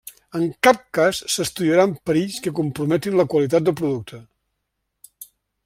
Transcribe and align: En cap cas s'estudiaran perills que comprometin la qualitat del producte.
En 0.37 0.45
cap 0.67 0.79
cas 0.97 1.19
s'estudiaran 1.33 1.93
perills 2.09 2.39
que 2.47 2.55
comprometin 2.61 3.19
la 3.21 3.27
qualitat 3.35 3.69
del 3.69 3.77
producte. 3.83 4.23